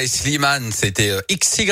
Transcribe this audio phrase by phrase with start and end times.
[0.00, 1.70] Et Slimane, c'était euh, XY.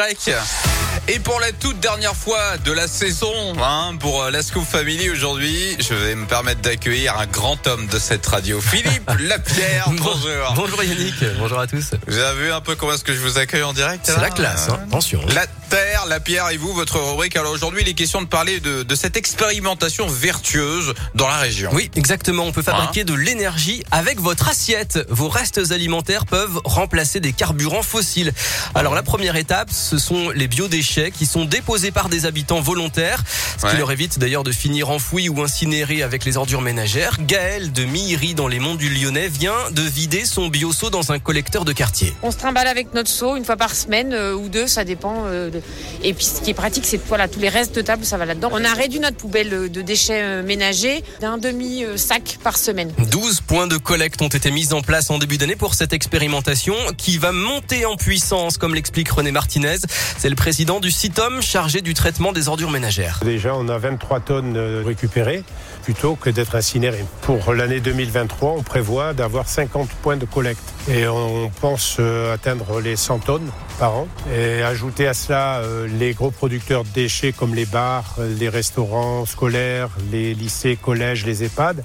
[1.08, 5.08] Et pour la toute dernière fois de la saison, hein, pour euh, la Scoop Family
[5.08, 9.86] aujourd'hui, je vais me permettre d'accueillir un grand homme de cette radio, Philippe Lapierre.
[9.88, 10.52] Bonjour.
[10.54, 11.92] Bonjour Yannick, bonjour à tous.
[12.06, 14.28] Vous avez vu un peu comment est-ce que je vous accueille en direct C'est la
[14.28, 14.80] classe, hein.
[14.86, 15.22] attention.
[15.34, 17.36] La terre, la pierre et vous, votre rubrique.
[17.36, 21.70] Alors aujourd'hui, il est question de parler de, de cette expérimentation vertueuse dans la région.
[21.72, 22.44] Oui, exactement.
[22.44, 24.98] On peut fabriquer de l'énergie avec votre assiette.
[25.08, 28.32] Vos restes alimentaires peuvent remplacer des carburants fossiles.
[28.74, 33.22] Alors la première étape, ce sont les biodéchets qui sont déposés par des habitants volontaires,
[33.58, 33.78] ce qui Ouais.
[33.78, 37.16] leur évite d'ailleurs de finir enfouis ou incinérés avec les ordures ménagères.
[37.20, 41.18] Gaël de Millery dans les monts du Lyonnais vient de vider son bioseau dans un
[41.18, 42.14] collecteur de quartier.
[42.22, 45.24] On se trimballe avec notre seau une fois par semaine euh, ou deux, ça dépend.
[45.26, 45.62] euh, de-
[46.02, 48.16] Et puis ce qui est pratique, c'est que voilà, tous les restes de table, ça
[48.16, 48.50] va là-dedans.
[48.52, 52.92] On a réduit notre poubelle euh, de déchets euh, ménagers d'un demi-sac par semaine.
[53.10, 56.74] 12 points de collecte ont été mis en place en début d'année pour cette expérimentation
[56.96, 59.78] qui va monter en puissance, comme l'explique René Martinez.
[60.18, 63.20] C'est le président du CITOM chargé du traitement des ordures ménagères.
[63.24, 65.44] Déjà, on a 23 tonnes euh, récupérées
[65.82, 67.04] plutôt que d'être incinérées.
[67.22, 70.62] Pour l'année 2023, on prévoit d'avoir 50 points de collecte.
[70.88, 74.08] Et on pense euh, atteindre les 100 tonnes par an.
[74.34, 78.48] Et ajouter à cela euh, les gros producteurs de déchets comme les bars, euh, les
[78.48, 81.84] restaurants scolaires, les lycées, collèges, les EHPAD.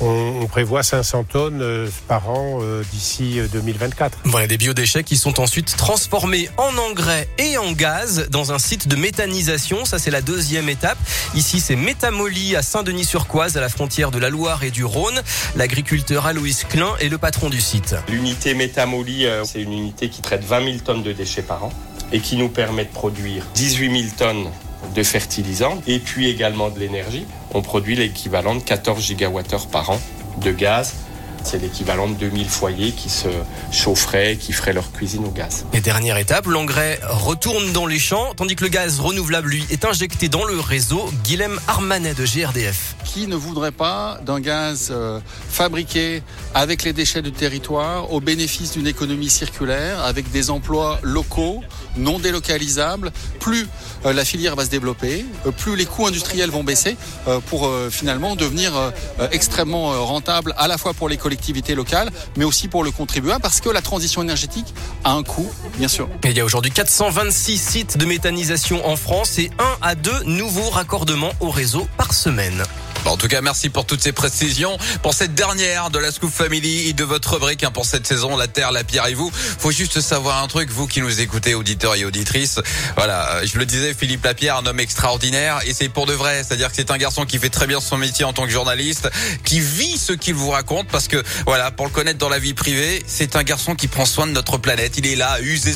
[0.00, 4.18] On, on prévoit 500 tonnes euh, par an euh, d'ici euh, 2024.
[4.24, 8.88] Voilà des biodéchets qui sont ensuite transformés en engrais et en gaz dans un site
[8.88, 9.84] de méthanisation.
[9.84, 10.98] Ça, c'est la deuxième étape.
[11.34, 15.22] Ici, c'est Métamoli à Saint-Denis-sur-Coise, à la frontière de la Loire et du Rhône.
[15.56, 17.94] L'agriculteur Aloïs Klein est le patron du site.
[18.08, 21.72] L'unité Métamoli, euh, c'est une unité qui traite 20 000 tonnes de déchets par an
[22.12, 24.50] et qui nous permet de produire 18 000 tonnes
[24.94, 27.26] de fertilisants et puis également de l'énergie.
[27.54, 30.00] On produit l'équivalent de 14 gigawattheures par an
[30.38, 30.94] de gaz.
[31.44, 33.28] C'est l'équivalent de 2000 foyers qui se
[33.70, 35.64] chaufferaient, qui feraient leur cuisine au gaz.
[35.72, 39.84] Et dernière étape, l'engrais retourne dans les champs, tandis que le gaz renouvelable, lui, est
[39.84, 41.10] injecté dans le réseau.
[41.24, 42.96] Guilhem Armanet de GRDF.
[43.04, 46.22] Qui ne voudrait pas d'un gaz euh, fabriqué
[46.54, 51.62] avec les déchets du territoire au bénéfice d'une économie circulaire, avec des emplois locaux,
[51.96, 53.66] non délocalisables Plus
[54.06, 56.96] euh, la filière va se développer, euh, plus les coûts industriels vont baisser
[57.28, 58.72] euh, pour euh, finalement devenir
[59.30, 63.40] extrêmement euh, rentable à la fois pour les collectivités locales, mais aussi pour le contribuable,
[63.40, 66.06] parce que la transition énergétique a un coût, bien sûr.
[66.24, 70.68] Il y a aujourd'hui 426 sites de méthanisation en France et un à deux nouveaux
[70.68, 72.62] raccordements au réseau par semaine.
[73.04, 74.78] Bon, en tout cas, merci pour toutes ces précisions.
[75.02, 78.36] Pour cette dernière de la Scoop Family et de votre rubrique hein, pour cette saison,
[78.36, 79.30] la terre, la pierre et vous.
[79.32, 82.60] Faut juste savoir un truc, vous qui nous écoutez, auditeurs et auditrices.
[82.96, 86.44] Voilà, euh, je le disais, Philippe Lapierre, un homme extraordinaire et c'est pour de vrai.
[86.44, 89.10] C'est-à-dire que c'est un garçon qui fait très bien son métier en tant que journaliste,
[89.44, 92.54] qui vit ce qu'il vous raconte parce que, voilà, pour le connaître dans la vie
[92.54, 94.94] privée, c'est un garçon qui prend soin de notre planète.
[94.98, 95.62] Il est là, usé